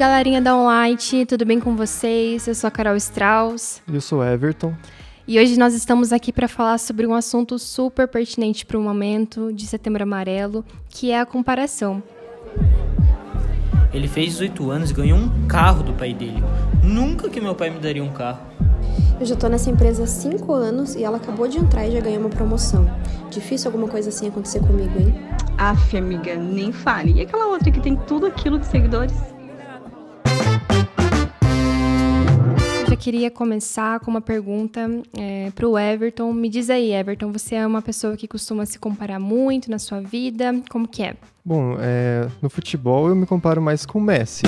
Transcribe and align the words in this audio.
galerinha 0.00 0.40
da 0.40 0.56
Onlight, 0.56 1.26
tudo 1.26 1.44
bem 1.44 1.60
com 1.60 1.76
vocês? 1.76 2.48
Eu 2.48 2.54
sou 2.54 2.68
a 2.68 2.70
Carol 2.70 2.96
Strauss. 2.96 3.82
Eu 3.86 4.00
sou 4.00 4.24
Everton. 4.24 4.74
E 5.28 5.38
hoje 5.38 5.58
nós 5.58 5.74
estamos 5.74 6.10
aqui 6.10 6.32
para 6.32 6.48
falar 6.48 6.78
sobre 6.78 7.06
um 7.06 7.12
assunto 7.12 7.58
super 7.58 8.08
pertinente 8.08 8.64
para 8.64 8.78
o 8.78 8.82
momento 8.82 9.52
de 9.52 9.66
Setembro 9.66 10.02
Amarelo, 10.02 10.64
que 10.88 11.10
é 11.10 11.20
a 11.20 11.26
comparação. 11.26 12.02
Ele 13.92 14.08
fez 14.08 14.28
18 14.38 14.70
anos 14.70 14.90
e 14.90 14.94
ganhou 14.94 15.18
um 15.18 15.46
carro 15.46 15.82
do 15.82 15.92
pai 15.92 16.14
dele. 16.14 16.42
Nunca 16.82 17.28
que 17.28 17.38
meu 17.38 17.54
pai 17.54 17.68
me 17.68 17.78
daria 17.78 18.02
um 18.02 18.10
carro. 18.10 18.40
Eu 19.20 19.26
já 19.26 19.36
tô 19.36 19.48
nessa 19.48 19.68
empresa 19.68 20.04
há 20.04 20.06
5 20.06 20.50
anos 20.50 20.94
e 20.94 21.04
ela 21.04 21.18
acabou 21.18 21.46
de 21.46 21.58
entrar 21.58 21.86
e 21.86 21.92
já 21.92 22.00
ganhou 22.00 22.20
uma 22.20 22.30
promoção. 22.30 22.90
Difícil 23.30 23.68
alguma 23.68 23.86
coisa 23.86 24.08
assim 24.08 24.28
acontecer 24.28 24.60
comigo, 24.60 24.98
hein? 24.98 25.14
Aff, 25.58 25.94
amiga, 25.94 26.36
nem 26.36 26.72
fale. 26.72 27.12
E 27.12 27.20
aquela 27.20 27.48
outra 27.48 27.70
que 27.70 27.80
tem 27.80 27.96
tudo 27.96 28.24
aquilo 28.24 28.58
de 28.58 28.66
seguidores? 28.66 29.29
Queria 33.00 33.30
começar 33.30 33.98
com 34.00 34.10
uma 34.10 34.20
pergunta 34.20 34.88
é, 35.16 35.50
para 35.54 35.66
o 35.66 35.78
Everton. 35.78 36.32
Me 36.34 36.50
diz 36.50 36.68
aí, 36.68 36.92
Everton, 36.92 37.32
você 37.32 37.54
é 37.54 37.66
uma 37.66 37.80
pessoa 37.80 38.14
que 38.14 38.28
costuma 38.28 38.66
se 38.66 38.78
comparar 38.78 39.18
muito 39.18 39.70
na 39.70 39.78
sua 39.78 40.00
vida? 40.00 40.52
Como 40.68 40.86
que 40.86 41.02
é? 41.02 41.16
Bom, 41.42 41.76
é, 41.80 42.28
no 42.42 42.50
futebol 42.50 43.08
eu 43.08 43.16
me 43.16 43.24
comparo 43.24 43.62
mais 43.62 43.86
com 43.86 43.98
o 43.98 44.02
Messi. 44.02 44.42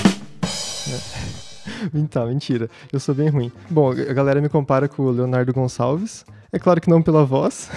então, 1.94 2.26
mentira. 2.26 2.68
Eu 2.92 3.00
sou 3.00 3.14
bem 3.14 3.28
ruim. 3.28 3.50
Bom, 3.70 3.90
a 3.90 4.12
galera 4.12 4.40
me 4.40 4.50
compara 4.50 4.86
com 4.86 5.02
o 5.04 5.10
Leonardo 5.10 5.52
Gonçalves. 5.52 6.24
É 6.54 6.58
claro 6.58 6.82
que 6.82 6.90
não 6.90 7.00
pela 7.00 7.24
voz, 7.24 7.70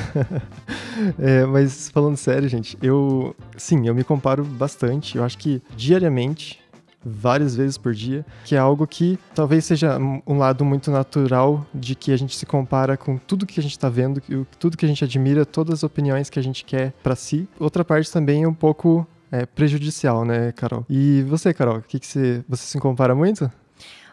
é, 1.18 1.46
mas 1.46 1.90
falando 1.92 2.18
sério, 2.18 2.50
gente, 2.50 2.78
eu 2.82 3.34
sim, 3.56 3.88
eu 3.88 3.96
me 3.96 4.04
comparo 4.04 4.44
bastante. 4.44 5.18
Eu 5.18 5.24
acho 5.24 5.38
que 5.38 5.62
diariamente 5.78 6.60
várias 7.06 7.56
vezes 7.56 7.78
por 7.78 7.94
dia, 7.94 8.26
que 8.44 8.56
é 8.56 8.58
algo 8.58 8.88
que 8.88 9.20
talvez 9.36 9.64
seja 9.66 9.98
um 10.00 10.38
lado 10.38 10.66
muito 10.66 10.90
natural 10.90 11.66
de 11.74 11.94
que 11.94 12.12
a 12.12 12.18
gente 12.18 12.36
se 12.36 12.46
compara 12.46 12.98
com 12.98 13.18
tudo 13.18 13.46
que 13.46 13.60
a 13.60 13.64
gente 13.64 13.74
está 13.74 13.90
vendo, 13.90 14.22
tudo 14.58 14.76
que 14.76 14.86
a 14.86 14.88
gente 14.88 15.04
admira, 15.04 15.46
todas 15.46 15.76
as 15.76 15.84
opiniões 15.84 16.30
que 16.30 16.40
a 16.40 16.44
gente 16.44 16.66
quer 16.66 16.94
para 17.04 17.16
si. 17.16 17.48
Outra 17.60 17.86
parte 17.86 18.12
também 18.12 18.44
é 18.44 18.48
um 18.48 18.54
pouco 18.54 19.08
é, 19.32 19.46
prejudicial, 19.46 20.26
né, 20.26 20.52
Carol? 20.54 20.86
E 20.90 21.24
você, 21.24 21.54
Carol, 21.54 21.78
o 21.78 21.82
que, 21.82 22.00
que 22.00 22.08
você, 22.08 22.44
você 22.48 22.64
se 22.64 22.80
compara 22.80 23.14
muito? 23.14 23.52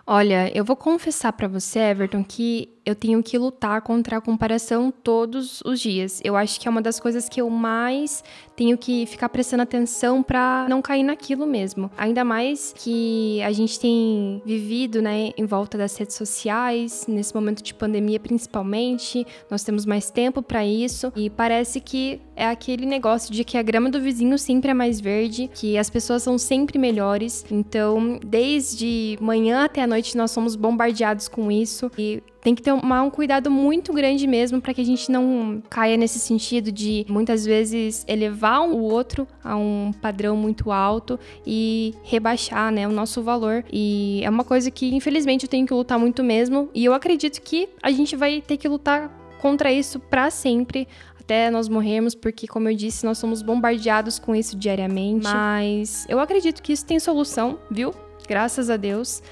Olha, 0.06 0.50
eu 0.56 0.64
vou 0.64 0.74
confessar 0.74 1.32
para 1.32 1.46
você, 1.46 1.78
Everton, 1.78 2.24
que 2.24 2.68
eu 2.84 2.94
tenho 2.94 3.22
que 3.22 3.38
lutar 3.38 3.80
contra 3.82 4.16
a 4.16 4.20
comparação 4.20 4.90
todos 4.90 5.60
os 5.64 5.80
dias. 5.80 6.20
Eu 6.24 6.36
acho 6.36 6.60
que 6.60 6.66
é 6.66 6.70
uma 6.70 6.82
das 6.82 6.98
coisas 6.98 7.28
que 7.28 7.40
eu 7.40 7.48
mais 7.48 8.24
tenho 8.56 8.76
que 8.76 9.06
ficar 9.06 9.28
prestando 9.28 9.62
atenção 9.62 10.22
para 10.22 10.66
não 10.68 10.82
cair 10.82 11.02
naquilo 11.02 11.46
mesmo. 11.46 11.90
Ainda 11.96 12.24
mais 12.24 12.74
que 12.76 13.40
a 13.42 13.52
gente 13.52 13.78
tem 13.78 14.42
vivido, 14.44 15.00
né, 15.00 15.30
em 15.36 15.46
volta 15.46 15.78
das 15.78 15.96
redes 15.96 16.16
sociais, 16.16 17.06
nesse 17.08 17.34
momento 17.34 17.62
de 17.62 17.72
pandemia 17.72 18.18
principalmente, 18.18 19.26
nós 19.50 19.62
temos 19.62 19.86
mais 19.86 20.10
tempo 20.10 20.42
para 20.42 20.64
isso 20.66 21.12
e 21.16 21.30
parece 21.30 21.80
que 21.80 22.20
é 22.34 22.46
aquele 22.46 22.86
negócio 22.86 23.32
de 23.32 23.44
que 23.44 23.56
a 23.56 23.62
grama 23.62 23.90
do 23.90 24.00
vizinho 24.00 24.36
sempre 24.38 24.70
é 24.70 24.74
mais 24.74 25.00
verde, 25.00 25.48
que 25.54 25.78
as 25.78 25.88
pessoas 25.88 26.22
são 26.22 26.36
sempre 26.36 26.78
melhores. 26.78 27.44
Então, 27.50 28.18
desde 28.24 29.16
manhã 29.20 29.64
até 29.64 29.82
a 29.82 29.86
noite 29.92 30.16
nós 30.16 30.30
somos 30.30 30.56
bombardeados 30.56 31.28
com 31.28 31.50
isso 31.50 31.90
e 31.96 32.22
tem 32.40 32.54
que 32.54 32.62
ter 32.62 32.72
um 32.72 33.10
cuidado 33.10 33.50
muito 33.50 33.92
grande 33.92 34.26
mesmo 34.26 34.60
para 34.60 34.74
que 34.74 34.80
a 34.80 34.84
gente 34.84 35.10
não 35.10 35.62
caia 35.70 35.96
nesse 35.96 36.18
sentido 36.18 36.72
de 36.72 37.06
muitas 37.08 37.46
vezes 37.46 38.04
elevar 38.08 38.62
o 38.68 38.80
outro 38.80 39.28
a 39.44 39.56
um 39.56 39.92
padrão 40.00 40.36
muito 40.36 40.72
alto 40.72 41.18
e 41.46 41.94
rebaixar, 42.02 42.72
né, 42.72 42.88
o 42.88 42.92
nosso 42.92 43.22
valor. 43.22 43.64
E 43.72 44.20
é 44.24 44.30
uma 44.30 44.44
coisa 44.44 44.70
que 44.70 44.92
infelizmente 44.92 45.44
eu 45.44 45.48
tenho 45.48 45.66
que 45.66 45.74
lutar 45.74 45.98
muito 45.98 46.24
mesmo, 46.24 46.68
e 46.74 46.84
eu 46.84 46.92
acredito 46.94 47.40
que 47.40 47.68
a 47.82 47.90
gente 47.90 48.16
vai 48.16 48.40
ter 48.40 48.56
que 48.56 48.66
lutar 48.66 49.08
contra 49.40 49.72
isso 49.72 50.00
para 50.00 50.30
sempre 50.30 50.88
até 51.20 51.50
nós 51.50 51.68
morrermos, 51.68 52.14
porque, 52.16 52.48
como 52.48 52.68
eu 52.68 52.74
disse, 52.74 53.06
nós 53.06 53.18
somos 53.18 53.42
bombardeados 53.42 54.18
com 54.18 54.34
isso 54.34 54.56
diariamente. 54.56 55.24
Mas 55.24 56.04
eu 56.08 56.18
acredito 56.18 56.60
que 56.60 56.72
isso 56.72 56.84
tem 56.84 56.98
solução, 56.98 57.58
viu? 57.70 57.94
Graças 58.28 58.70
a 58.70 58.76
Deus. 58.76 59.22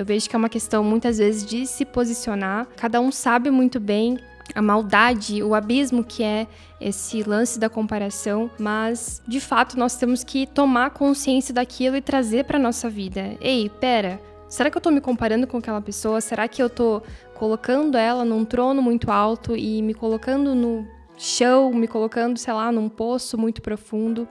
Eu 0.00 0.06
vejo 0.06 0.30
que 0.30 0.34
é 0.34 0.38
uma 0.38 0.48
questão 0.48 0.82
muitas 0.82 1.18
vezes 1.18 1.44
de 1.44 1.66
se 1.66 1.84
posicionar. 1.84 2.66
Cada 2.74 2.98
um 3.02 3.12
sabe 3.12 3.50
muito 3.50 3.78
bem 3.78 4.18
a 4.54 4.62
maldade, 4.62 5.42
o 5.42 5.54
abismo 5.54 6.02
que 6.02 6.22
é 6.22 6.46
esse 6.80 7.22
lance 7.22 7.58
da 7.58 7.68
comparação, 7.68 8.50
mas 8.58 9.20
de 9.28 9.38
fato 9.38 9.78
nós 9.78 9.96
temos 9.96 10.24
que 10.24 10.46
tomar 10.46 10.92
consciência 10.92 11.52
daquilo 11.52 11.96
e 11.96 12.00
trazer 12.00 12.46
para 12.46 12.58
nossa 12.58 12.88
vida. 12.88 13.36
Ei, 13.42 13.68
pera, 13.68 14.18
será 14.48 14.70
que 14.70 14.78
eu 14.78 14.80
tô 14.80 14.90
me 14.90 15.02
comparando 15.02 15.46
com 15.46 15.58
aquela 15.58 15.82
pessoa? 15.82 16.22
Será 16.22 16.48
que 16.48 16.62
eu 16.62 16.70
tô 16.70 17.02
colocando 17.34 17.98
ela 17.98 18.24
num 18.24 18.42
trono 18.42 18.80
muito 18.80 19.10
alto 19.10 19.54
e 19.54 19.82
me 19.82 19.92
colocando 19.92 20.54
no 20.54 20.88
chão, 21.18 21.74
me 21.74 21.86
colocando, 21.86 22.38
sei 22.38 22.54
lá, 22.54 22.72
num 22.72 22.88
poço 22.88 23.36
muito 23.36 23.60
profundo? 23.60 24.26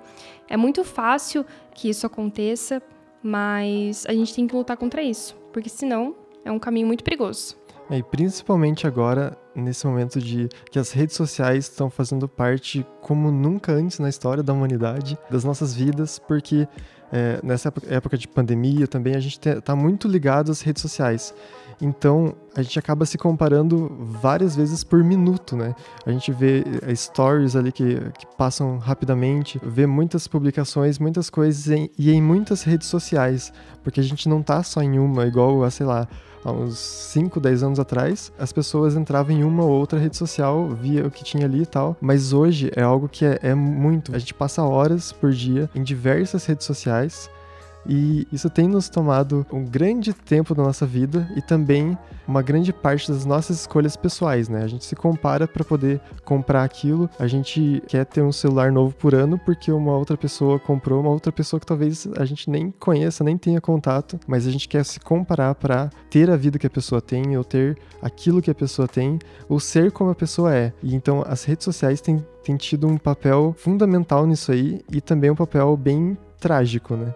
É 0.47 0.57
muito 0.57 0.83
fácil 0.83 1.45
que 1.75 1.89
isso 1.91 2.07
aconteça, 2.07 2.81
mas 3.23 4.05
a 4.07 4.13
gente 4.13 4.33
tem 4.33 4.47
que 4.47 4.55
lutar 4.55 4.77
contra 4.77 5.01
isso 5.01 5.39
porque 5.51 5.69
senão 5.69 6.15
é 6.43 6.51
um 6.51 6.59
caminho 6.59 6.87
muito 6.87 7.03
perigoso. 7.03 7.57
É, 7.89 7.97
e 7.97 8.03
principalmente 8.03 8.85
agora, 8.85 9.35
nesse 9.55 9.85
momento 9.87 10.19
de 10.19 10.47
que 10.69 10.77
as 10.77 10.91
redes 10.91 11.15
sociais 11.15 11.65
estão 11.65 11.89
fazendo 11.89 12.27
parte 12.27 12.85
como 13.01 13.31
nunca 13.31 13.71
antes 13.71 13.97
na 13.97 14.09
história 14.09 14.43
da 14.43 14.53
humanidade, 14.53 15.17
das 15.29 15.43
nossas 15.43 15.73
vidas, 15.73 16.19
porque 16.19 16.67
é, 17.11 17.39
nessa 17.41 17.73
época 17.87 18.15
de 18.15 18.27
pandemia 18.27 18.87
também 18.87 19.15
a 19.15 19.19
gente 19.19 19.39
está 19.47 19.75
muito 19.75 20.07
ligado 20.07 20.51
às 20.51 20.61
redes 20.61 20.83
sociais. 20.83 21.33
Então 21.81 22.35
a 22.55 22.61
gente 22.61 22.77
acaba 22.77 23.05
se 23.05 23.17
comparando 23.17 23.89
várias 24.21 24.55
vezes 24.55 24.83
por 24.83 25.03
minuto, 25.03 25.55
né? 25.55 25.73
A 26.05 26.11
gente 26.11 26.31
vê 26.31 26.63
eh, 26.81 26.95
stories 26.95 27.55
ali 27.55 27.71
que, 27.71 27.95
que 28.17 28.25
passam 28.37 28.77
rapidamente, 28.77 29.59
vê 29.63 29.85
muitas 29.85 30.27
publicações, 30.27 30.99
muitas 30.99 31.29
coisas 31.29 31.69
em, 31.69 31.89
e 31.97 32.11
em 32.11 32.21
muitas 32.21 32.63
redes 32.63 32.87
sociais, 32.87 33.53
porque 33.83 33.99
a 33.99 34.03
gente 34.03 34.27
não 34.27 34.41
tá 34.41 34.61
só 34.63 34.81
em 34.81 34.99
uma, 34.99 35.25
igual 35.25 35.63
a, 35.63 35.71
sei 35.71 35.85
lá, 35.85 36.07
há 36.43 36.51
uns 36.51 36.77
5, 36.77 37.39
10 37.39 37.63
anos 37.63 37.79
atrás, 37.79 38.31
as 38.37 38.51
pessoas 38.51 38.95
entravam 38.95 39.35
em 39.35 39.43
uma 39.43 39.63
ou 39.63 39.71
outra 39.71 39.99
rede 39.99 40.17
social, 40.17 40.67
via 40.69 41.05
o 41.05 41.11
que 41.11 41.23
tinha 41.23 41.45
ali 41.45 41.61
e 41.61 41.65
tal, 41.65 41.95
mas 42.01 42.33
hoje 42.33 42.71
é 42.75 42.81
algo 42.81 43.07
que 43.07 43.25
é, 43.25 43.39
é 43.41 43.55
muito. 43.55 44.15
A 44.15 44.19
gente 44.19 44.33
passa 44.33 44.63
horas 44.63 45.11
por 45.11 45.31
dia 45.31 45.69
em 45.75 45.83
diversas 45.83 46.45
redes 46.45 46.65
sociais 46.65 47.29
e 47.89 48.27
isso 48.31 48.51
tem 48.51 48.67
nos 48.67 48.87
tomado 48.87 49.43
um 49.51 49.65
grande 49.65 50.13
tempo 50.13 50.53
da 50.53 50.61
nossa 50.61 50.85
vida 50.85 51.27
e 51.35 51.41
também 51.41 51.97
uma 52.27 52.43
grande 52.43 52.71
parte 52.71 53.11
das 53.11 53.25
nossas 53.25 53.61
escolhas 53.61 53.97
pessoais, 53.97 54.47
né? 54.47 54.61
A 54.63 54.67
gente 54.67 54.85
se 54.85 54.95
compara 54.95 55.47
para 55.47 55.63
poder 55.63 55.99
comprar 56.23 56.63
aquilo. 56.63 57.09
A 57.17 57.25
gente 57.25 57.81
quer 57.87 58.05
ter 58.05 58.21
um 58.21 58.31
celular 58.31 58.71
novo 58.71 58.93
por 58.93 59.15
ano 59.15 59.39
porque 59.39 59.71
uma 59.71 59.97
outra 59.97 60.15
pessoa 60.15 60.59
comprou, 60.59 61.01
uma 61.01 61.09
outra 61.09 61.31
pessoa 61.31 61.59
que 61.59 61.65
talvez 61.65 62.07
a 62.15 62.25
gente 62.25 62.47
nem 62.47 62.69
conheça, 62.69 63.23
nem 63.23 63.35
tenha 63.35 63.59
contato, 63.59 64.19
mas 64.27 64.45
a 64.45 64.51
gente 64.51 64.67
quer 64.67 64.85
se 64.85 64.99
comparar 64.99 65.55
para 65.55 65.89
ter 66.11 66.29
a 66.29 66.35
vida 66.35 66.59
que 66.59 66.67
a 66.67 66.69
pessoa 66.69 67.01
tem, 67.01 67.35
ou 67.35 67.43
ter 67.43 67.75
aquilo 67.99 68.39
que 68.39 68.51
a 68.51 68.55
pessoa 68.55 68.87
tem, 68.87 69.17
ou 69.47 69.59
ser 69.59 69.91
como 69.91 70.11
a 70.11 70.15
pessoa 70.15 70.53
é. 70.53 70.71
E 70.83 70.93
então 70.93 71.23
as 71.25 71.43
redes 71.43 71.65
sociais 71.65 72.01
têm, 72.01 72.23
têm 72.43 72.55
tido 72.55 72.85
um 72.85 72.99
papel 72.99 73.55
fundamental 73.57 74.27
nisso 74.27 74.51
aí 74.51 74.79
e 74.91 75.01
também 75.01 75.31
um 75.31 75.35
papel 75.35 75.75
bem 75.75 76.15
trágico, 76.39 76.95
né? 76.95 77.15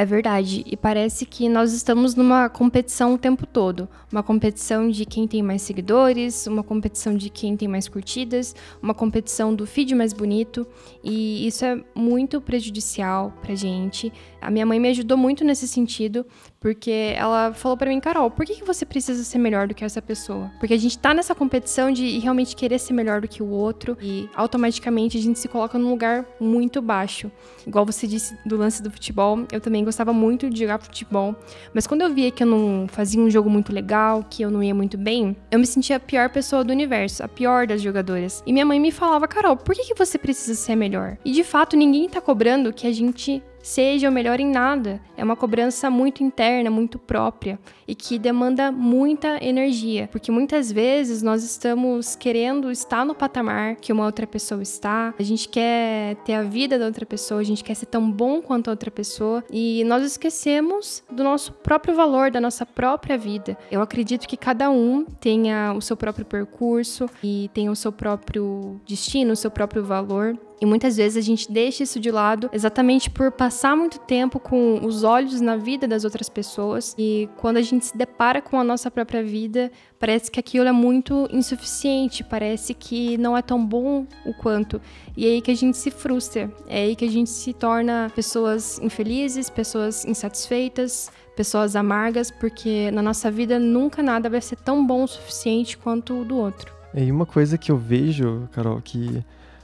É 0.00 0.04
verdade, 0.04 0.62
e 0.64 0.76
parece 0.76 1.26
que 1.26 1.48
nós 1.48 1.72
estamos 1.72 2.14
numa 2.14 2.48
competição 2.48 3.14
o 3.14 3.18
tempo 3.18 3.44
todo. 3.44 3.88
Uma 4.12 4.22
competição 4.22 4.88
de 4.88 5.04
quem 5.04 5.26
tem 5.26 5.42
mais 5.42 5.60
seguidores, 5.62 6.46
uma 6.46 6.62
competição 6.62 7.16
de 7.16 7.28
quem 7.28 7.56
tem 7.56 7.66
mais 7.66 7.88
curtidas, 7.88 8.54
uma 8.80 8.94
competição 8.94 9.52
do 9.52 9.66
feed 9.66 9.96
mais 9.96 10.12
bonito, 10.12 10.64
e 11.02 11.44
isso 11.48 11.64
é 11.64 11.82
muito 11.96 12.40
prejudicial 12.40 13.32
pra 13.42 13.56
gente. 13.56 14.12
A 14.40 14.52
minha 14.52 14.64
mãe 14.64 14.78
me 14.78 14.88
ajudou 14.88 15.18
muito 15.18 15.42
nesse 15.42 15.66
sentido, 15.66 16.24
porque 16.60 17.12
ela 17.16 17.52
falou 17.52 17.76
para 17.76 17.90
mim, 17.90 17.98
Carol, 17.98 18.30
por 18.30 18.46
que, 18.46 18.54
que 18.54 18.64
você 18.64 18.86
precisa 18.86 19.24
ser 19.24 19.38
melhor 19.38 19.66
do 19.66 19.74
que 19.74 19.84
essa 19.84 20.00
pessoa? 20.00 20.48
Porque 20.60 20.74
a 20.74 20.78
gente 20.78 20.96
tá 20.96 21.12
nessa 21.12 21.34
competição 21.34 21.90
de 21.90 22.20
realmente 22.20 22.54
querer 22.54 22.78
ser 22.78 22.92
melhor 22.92 23.20
do 23.20 23.26
que 23.26 23.42
o 23.42 23.48
outro, 23.48 23.98
e 24.00 24.28
automaticamente 24.36 25.18
a 25.18 25.20
gente 25.20 25.40
se 25.40 25.48
coloca 25.48 25.76
num 25.76 25.90
lugar 25.90 26.24
muito 26.40 26.80
baixo. 26.80 27.32
Igual 27.66 27.84
você 27.84 28.06
disse 28.06 28.38
do 28.46 28.56
lance 28.56 28.80
do 28.80 28.92
futebol, 28.92 29.44
eu 29.50 29.60
também 29.60 29.87
gostava 29.88 30.12
muito 30.12 30.48
de 30.50 30.60
jogar 30.60 30.78
futebol, 30.78 31.34
mas 31.72 31.86
quando 31.86 32.02
eu 32.02 32.12
via 32.12 32.30
que 32.30 32.42
eu 32.42 32.46
não 32.46 32.86
fazia 32.88 33.20
um 33.20 33.30
jogo 33.30 33.48
muito 33.48 33.72
legal, 33.72 34.24
que 34.28 34.42
eu 34.42 34.50
não 34.50 34.62
ia 34.62 34.74
muito 34.74 34.96
bem, 34.96 35.36
eu 35.50 35.58
me 35.58 35.66
sentia 35.66 35.96
a 35.96 36.00
pior 36.00 36.28
pessoa 36.28 36.62
do 36.62 36.70
universo, 36.70 37.24
a 37.24 37.28
pior 37.28 37.66
das 37.66 37.80
jogadoras. 37.80 38.42
E 38.46 38.52
minha 38.52 38.66
mãe 38.66 38.78
me 38.78 38.92
falava, 38.92 39.26
Carol, 39.26 39.56
por 39.56 39.74
que, 39.74 39.84
que 39.84 39.98
você 39.98 40.18
precisa 40.18 40.54
ser 40.54 40.76
melhor? 40.76 41.16
E 41.24 41.32
de 41.32 41.42
fato, 41.42 41.76
ninguém 41.76 42.08
tá 42.08 42.20
cobrando 42.20 42.72
que 42.72 42.86
a 42.86 42.92
gente 42.92 43.42
seja 43.68 44.08
o 44.08 44.12
melhor 44.12 44.40
em 44.40 44.46
nada. 44.46 44.98
É 45.14 45.22
uma 45.22 45.36
cobrança 45.36 45.90
muito 45.90 46.24
interna, 46.24 46.70
muito 46.70 46.98
própria 46.98 47.58
e 47.86 47.94
que 47.94 48.18
demanda 48.18 48.72
muita 48.72 49.44
energia, 49.44 50.08
porque 50.10 50.30
muitas 50.30 50.72
vezes 50.72 51.22
nós 51.22 51.44
estamos 51.44 52.16
querendo 52.16 52.70
estar 52.70 53.04
no 53.04 53.14
patamar 53.14 53.76
que 53.76 53.92
uma 53.92 54.06
outra 54.06 54.26
pessoa 54.26 54.62
está, 54.62 55.14
a 55.18 55.22
gente 55.22 55.48
quer 55.48 56.16
ter 56.24 56.34
a 56.34 56.42
vida 56.42 56.78
da 56.78 56.86
outra 56.86 57.04
pessoa, 57.04 57.40
a 57.40 57.44
gente 57.44 57.62
quer 57.62 57.74
ser 57.74 57.86
tão 57.86 58.10
bom 58.10 58.40
quanto 58.40 58.68
a 58.68 58.70
outra 58.70 58.90
pessoa 58.90 59.44
e 59.50 59.84
nós 59.84 60.02
esquecemos 60.02 61.04
do 61.10 61.22
nosso 61.22 61.52
próprio 61.52 61.94
valor, 61.94 62.30
da 62.30 62.40
nossa 62.40 62.64
própria 62.64 63.18
vida. 63.18 63.56
Eu 63.70 63.82
acredito 63.82 64.26
que 64.26 64.36
cada 64.36 64.70
um 64.70 65.04
tenha 65.04 65.74
o 65.76 65.82
seu 65.82 65.96
próprio 65.96 66.24
percurso 66.24 67.06
e 67.22 67.50
tenha 67.52 67.70
o 67.70 67.76
seu 67.76 67.92
próprio 67.92 68.80
destino, 68.86 69.32
o 69.32 69.36
seu 69.36 69.50
próprio 69.50 69.84
valor. 69.84 70.38
E 70.60 70.66
muitas 70.66 70.96
vezes 70.96 71.16
a 71.16 71.24
gente 71.24 71.50
deixa 71.50 71.84
isso 71.84 72.00
de 72.00 72.10
lado 72.10 72.50
exatamente 72.52 73.08
por 73.08 73.30
passar 73.30 73.76
muito 73.76 73.98
tempo 74.00 74.40
com 74.40 74.84
os 74.84 75.04
olhos 75.04 75.40
na 75.40 75.56
vida 75.56 75.86
das 75.86 76.04
outras 76.04 76.28
pessoas. 76.28 76.94
E 76.98 77.28
quando 77.36 77.58
a 77.58 77.62
gente 77.62 77.86
se 77.86 77.96
depara 77.96 78.42
com 78.42 78.58
a 78.58 78.64
nossa 78.64 78.90
própria 78.90 79.22
vida, 79.22 79.70
parece 80.00 80.30
que 80.30 80.40
aquilo 80.40 80.66
é 80.66 80.72
muito 80.72 81.28
insuficiente, 81.30 82.24
parece 82.24 82.74
que 82.74 83.16
não 83.18 83.36
é 83.36 83.42
tão 83.42 83.64
bom 83.64 84.04
o 84.26 84.34
quanto. 84.34 84.80
E 85.16 85.26
é 85.26 85.28
aí 85.30 85.40
que 85.40 85.50
a 85.50 85.56
gente 85.56 85.76
se 85.76 85.90
frustra, 85.90 86.52
é 86.66 86.82
aí 86.84 86.96
que 86.96 87.04
a 87.04 87.10
gente 87.10 87.30
se 87.30 87.52
torna 87.52 88.10
pessoas 88.14 88.80
infelizes, 88.80 89.48
pessoas 89.48 90.04
insatisfeitas, 90.04 91.10
pessoas 91.36 91.76
amargas, 91.76 92.32
porque 92.32 92.90
na 92.90 93.00
nossa 93.00 93.30
vida 93.30 93.60
nunca 93.60 94.02
nada 94.02 94.28
vai 94.28 94.40
ser 94.40 94.56
tão 94.56 94.84
bom 94.84 95.04
o 95.04 95.08
suficiente 95.08 95.78
quanto 95.78 96.22
o 96.22 96.24
do 96.24 96.36
outro. 96.36 96.72
E 96.94 97.12
uma 97.12 97.26
coisa 97.26 97.56
que 97.56 97.70
eu 97.70 97.76
vejo, 97.76 98.48
Carol, 98.50 98.80
que 98.80 99.22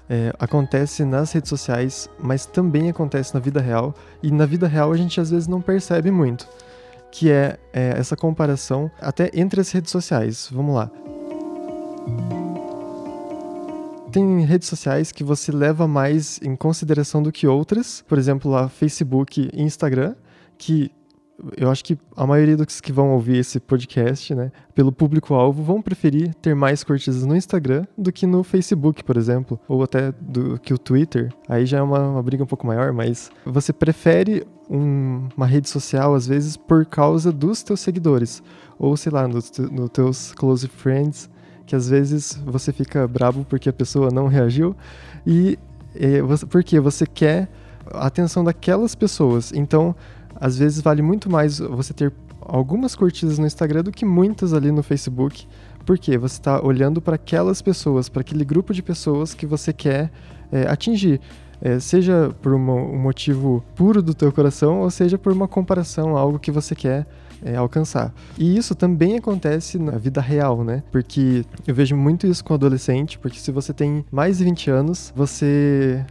é, 0.09 0.33
acontece 0.39 1.05
nas 1.05 1.33
redes 1.33 1.49
sociais, 1.49 2.09
mas 2.19 2.47
também 2.47 2.89
acontece 2.89 3.35
na 3.35 3.41
vida 3.41 3.61
real. 3.61 3.95
E 4.23 4.31
na 4.31 4.47
vida 4.47 4.67
real 4.67 4.93
a 4.93 4.97
gente 4.97 5.21
às 5.21 5.31
vezes 5.31 5.49
não 5.49 5.61
percebe 5.61 6.11
muito, 6.11 6.49
que 7.11 7.31
é, 7.31 7.59
é 7.73 7.95
essa 7.97 8.17
comparação 8.17 8.91
até 9.01 9.31
entre 9.35 9.61
as 9.61 9.71
redes 9.71 9.91
sociais. 9.91 10.49
Vamos 10.53 10.75
lá. 10.75 10.91
Tem 14.12 14.45
redes 14.45 14.69
sociais 14.69 15.11
que 15.11 15.25
você 15.25 15.51
leva 15.51 15.89
mais 15.89 16.39
em 16.41 16.55
consideração 16.55 17.21
do 17.21 17.33
que 17.33 17.49
outras, 17.49 18.05
por 18.07 18.17
exemplo, 18.17 18.50
lá 18.50 18.69
Facebook 18.69 19.50
e 19.53 19.62
Instagram, 19.62 20.15
que 20.57 20.93
eu 21.57 21.71
acho 21.71 21.85
que 21.85 21.99
a 22.17 22.27
maioria 22.27 22.57
dos 22.57 22.81
que 22.81 22.93
vão 22.93 23.11
ouvir 23.11 23.39
esse 23.39 23.59
podcast, 23.59 24.35
né, 24.35 24.53
pelo 24.75 24.93
público-alvo, 24.93 25.63
vão 25.63 25.83
preferir 25.83 26.35
ter 26.35 26.55
mais 26.55 26.85
curtidas 26.85 27.25
no 27.25 27.37
Instagram 27.37 27.85
do 27.99 28.13
que 28.13 28.27
no 28.27 28.43
Facebook, 28.43 29.03
por 29.03 29.17
exemplo, 29.17 29.59
ou 29.69 29.83
até 29.83 30.13
do 30.13 30.59
que 30.59 30.73
o 30.73 30.79
Twitter. 30.79 31.33
Aí 31.49 31.67
já 31.67 31.79
é 31.79 31.83
uma, 31.83 32.01
uma 32.01 32.23
briga 32.23 32.45
um 32.45 32.47
pouco 32.47 32.67
maior, 32.67 32.93
mas 32.93 33.31
você 33.45 33.73
prefere 33.73 34.47
um, 34.71 35.29
uma 35.37 35.47
rede 35.47 35.69
social, 35.69 36.15
às 36.15 36.27
vezes, 36.27 36.57
por 36.57 36.87
causa 36.87 37.33
dos 37.33 37.63
teus 37.63 37.81
seguidores, 37.81 38.43
ou 38.79 38.97
sei 38.97 39.13
lá, 39.13 39.27
nos 39.27 39.51
no 39.59 39.89
teus 39.89 40.33
close 40.33 40.67
friends, 40.69 41.29
que 41.67 41.75
às 41.75 41.89
vezes 41.89 42.41
você 42.45 42.73
fica 42.73 43.07
bravo 43.09 43.45
porque 43.45 43.69
a 43.69 43.73
pessoa 43.73 44.11
não 44.11 44.29
reagiu, 44.29 44.77
e, 45.27 45.59
e 45.95 46.21
você, 46.23 46.47
porque 46.47 46.79
você 46.79 47.07
quer 47.07 47.49
a 47.93 48.07
atenção 48.07 48.43
daquelas 48.43 48.95
pessoas. 48.95 49.53
Então, 49.53 49.95
às 50.37 50.59
vezes 50.59 50.81
vale 50.81 51.03
muito 51.03 51.31
mais 51.31 51.59
você 51.59 51.93
ter 51.93 52.13
algumas 52.41 52.95
curtidas 52.95 53.39
no 53.39 53.47
Instagram 53.47 53.83
do 53.83 53.93
que 53.93 54.05
muitas 54.05 54.53
ali 54.53 54.71
no 54.71 54.83
Facebook. 54.83 55.47
Porque 55.85 56.17
você 56.17 56.37
está 56.37 56.65
olhando 56.65 57.01
para 57.01 57.17
aquelas 57.17 57.61
pessoas, 57.61 58.09
para 58.09 58.23
aquele 58.23 58.45
grupo 58.45 58.73
de 58.73 58.83
pessoas 58.83 59.35
que 59.35 59.45
você 59.45 59.73
quer 59.73 60.11
é, 60.51 60.63
atingir. 60.67 61.21
É, 61.61 61.79
seja 61.79 62.31
por 62.43 62.53
uma, 62.53 62.75
um 62.75 62.99
motivo 62.99 63.63
puro 63.75 64.03
do 64.03 64.15
teu 64.15 64.33
coração, 64.33 64.81
ou 64.81 64.91
seja 64.91 65.17
por 65.19 65.33
uma 65.33 65.47
comparação, 65.47 66.17
algo 66.17 66.39
que 66.39 66.51
você 66.51 66.75
quer 66.75 67.07
é, 67.45 67.57
alcançar. 67.57 68.13
E 68.39 68.57
isso 68.57 68.75
também 68.75 69.17
acontece 69.17 69.79
na 69.79 69.93
vida 69.93 70.21
real, 70.21 70.65
né? 70.65 70.83
Porque 70.91 71.45
eu 71.67 71.75
vejo 71.75 71.95
muito 71.97 72.27
isso 72.27 72.43
com 72.43 72.55
adolescente, 72.55 73.19
porque 73.19 73.39
se 73.39 73.53
você 73.53 73.73
tem 73.73 74.05
mais 74.11 74.39
de 74.39 74.45
20 74.45 74.71
anos, 74.71 75.13
você 75.15 76.05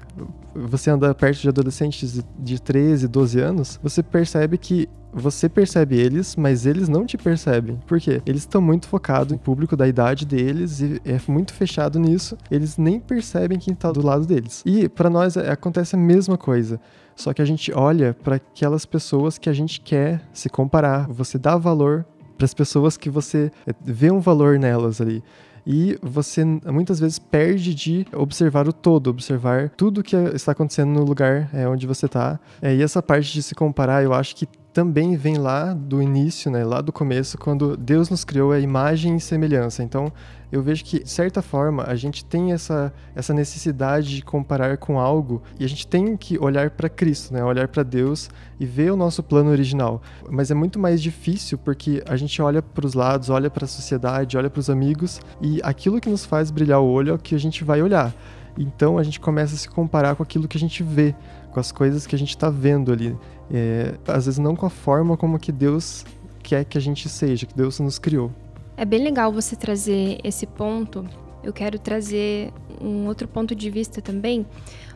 você 0.55 0.89
anda 0.89 1.13
perto 1.13 1.41
de 1.41 1.50
adolescentes 1.50 2.23
de 2.39 2.61
13, 2.61 3.07
12 3.07 3.39
anos, 3.39 3.79
você 3.81 4.03
percebe 4.03 4.57
que 4.57 4.88
você 5.13 5.47
percebe 5.47 5.95
eles, 5.95 6.35
mas 6.35 6.65
eles 6.65 6.89
não 6.89 7.05
te 7.05 7.17
percebem. 7.17 7.79
Por 7.85 8.00
quê? 8.00 8.21
Eles 8.25 8.41
estão 8.41 8.59
muito 8.59 8.88
focados 8.88 9.31
no 9.31 9.38
público 9.38 9.77
da 9.77 9.88
idade 9.88 10.25
deles 10.25 10.81
e 10.81 11.00
é 11.05 11.19
muito 11.27 11.53
fechado 11.53 12.00
nisso. 12.00 12.35
Eles 12.50 12.77
nem 12.77 13.00
percebem 13.00 13.59
quem 13.59 13.73
está 13.73 13.91
do 13.91 14.03
lado 14.03 14.25
deles. 14.25 14.63
E 14.65 14.89
para 14.89 15.11
nós 15.11 15.38
é, 15.38 15.51
acontece 15.51 15.95
a 15.95 16.00
mesma 16.00 16.35
coisa. 16.35 16.79
Só 17.15 17.31
que 17.31 17.44
a 17.44 17.45
gente 17.45 17.71
olha 17.71 18.15
para 18.23 18.38
aquelas 18.38 18.88
pessoas 18.88 19.38
que 19.38 19.50
a 19.50 19.53
gente 19.53 19.81
quer 19.81 20.21
se 20.33 20.50
comparar. 20.50 21.07
Você 21.09 21.38
dá 21.38 21.57
valor 21.57 22.05
para 22.35 22.45
as 22.45 22.53
pessoas 22.55 22.97
que 22.97 23.09
você 23.09 23.51
é, 23.67 23.73
vê 23.85 24.11
um 24.11 24.19
valor 24.19 24.57
nelas 24.57 25.00
ali 25.00 25.23
e 25.65 25.98
você 26.01 26.44
muitas 26.44 27.00
vezes 27.00 27.19
perde 27.19 27.74
de 27.74 28.06
observar 28.13 28.68
o 28.68 28.74
todo, 28.74 29.07
observar 29.07 29.69
tudo 29.69 30.04
que 30.04 30.15
está 30.15 30.51
acontecendo 30.51 30.92
no 30.92 31.04
lugar 31.04 31.50
é, 31.54 31.68
onde 31.68 31.88
você 31.88 32.06
está. 32.06 32.39
É, 32.62 32.75
e 32.75 32.81
essa 32.81 33.01
parte 33.01 33.31
de 33.31 33.42
se 33.42 33.56
comparar, 33.56 34.04
eu 34.04 34.13
acho 34.13 34.36
que 34.36 34.48
também 34.74 35.16
vem 35.16 35.38
lá 35.38 35.74
do 35.74 36.02
início, 36.02 36.50
né, 36.50 36.66
lá 36.66 36.81
do 36.81 36.92
começo, 36.92 37.38
quando 37.38 37.78
Deus 37.78 38.10
nos 38.10 38.25
criou 38.25 38.52
a 38.52 38.60
imagem 38.60 39.16
e 39.16 39.22
semelhança. 39.22 39.84
Então, 39.84 40.12
eu 40.52 40.62
vejo 40.62 40.84
que, 40.84 41.04
de 41.04 41.10
certa 41.10 41.42
forma, 41.42 41.84
a 41.88 41.96
gente 41.96 42.25
tem 42.25 42.52
essa, 42.52 42.92
essa 43.16 43.34
necessidade 43.34 44.16
de 44.16 44.22
comparar 44.24 44.78
com 44.78 45.00
algo 45.00 45.42
e 45.60 45.66
a 45.66 45.70
gente 45.70 45.88
tem 45.88 46.18
que 46.18 46.38
olhar 46.40 46.72
para 46.72 46.90
Cristo, 46.90 47.34
né, 47.34 47.44
olhar 47.44 47.68
para 47.68 47.84
Deus 47.84 48.30
e 48.60 48.66
ver 48.66 48.92
o 48.92 48.98
nosso 48.98 49.22
plano 49.22 49.52
original. 49.52 50.02
Mas 50.30 50.50
é 50.50 50.56
muito 50.56 50.80
mais 50.80 51.02
difícil 51.02 51.58
porque 51.58 52.04
a 52.08 52.16
gente 52.16 52.42
olha 52.42 52.62
para 52.62 52.86
os 52.86 52.96
lados, 52.96 53.30
olha 53.30 53.50
para 53.50 53.66
a 53.66 53.68
sociedade, 53.68 54.38
olha 54.38 54.50
para 54.50 54.60
os 54.60 54.70
amigos 54.70 55.22
e 55.40 55.60
aquilo 55.64 56.02
que 56.02 56.10
nos 56.10 56.25
faz 56.25 56.50
brilhar 56.50 56.81
o 56.81 56.88
olho 56.88 57.12
é 57.12 57.14
o 57.14 57.20
que 57.20 57.36
a 57.36 57.40
gente 57.40 57.64
vai 57.64 57.81
olhar. 57.81 58.14
Então 58.58 58.98
a 58.98 59.04
gente 59.04 59.20
começa 59.20 59.56
a 59.56 59.58
se 59.58 59.70
comparar 59.70 60.16
com 60.16 60.24
aquilo 60.24 60.48
que 60.48 60.58
a 60.58 60.60
gente 60.60 60.84
vê, 60.84 61.16
com 61.52 61.60
as 61.60 61.72
coisas 61.72 62.06
que 62.06 62.16
a 62.16 62.20
gente 62.20 62.30
está 62.30 62.50
vendo 62.50 62.92
ali. 62.92 63.16
É, 63.51 63.95
às 64.07 64.25
vezes 64.25 64.40
não 64.40 64.56
com 64.56 64.66
a 64.66 64.69
forma 64.69 65.18
como 65.18 65.40
que 65.40 65.51
Deus 65.51 66.06
quer 66.42 66.66
que 66.66 66.78
a 66.78 66.81
gente 66.81 67.07
seja, 67.10 67.45
que 67.45 67.56
Deus 67.56 67.80
nos 67.80 67.98
criou. 67.98 68.31
É 68.75 68.86
bem 68.86 69.04
legal 69.04 69.31
você 69.31 69.56
trazer 69.56 70.19
esse 70.24 70.45
ponto. 70.45 71.07
Eu 71.44 71.54
quero 71.54 71.78
trazer 71.78 72.51
um 72.81 73.07
outro 73.07 73.28
ponto 73.28 73.54
de 73.56 73.69
vista 73.69 74.01
também, 74.01 74.45